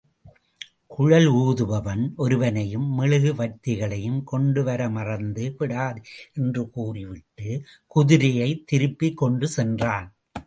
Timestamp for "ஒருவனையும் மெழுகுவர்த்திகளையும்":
2.17-4.23